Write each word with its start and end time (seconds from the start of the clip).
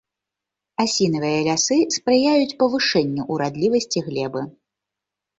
Асінавыя 0.83 1.41
лясы 1.47 1.75
спрыяюць 1.95 2.57
павышэнню 2.63 3.25
ўрадлівасці 3.35 3.99
глебы. 4.07 4.41